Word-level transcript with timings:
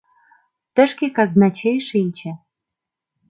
Тышке 0.75 1.07
казначей 1.15 1.77
шинче. 1.87 2.31